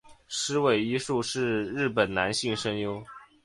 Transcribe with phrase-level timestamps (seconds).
[0.27, 3.05] 矢尾一树是日本男性声优。